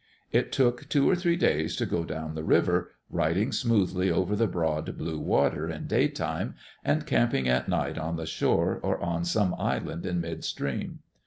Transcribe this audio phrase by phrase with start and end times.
[0.31, 4.47] It took two or three days to go down the river, riding smoothly over the
[4.47, 9.53] broad blue water in daytime and camping at night on the shore or on some
[9.59, 11.01] island in mid stream.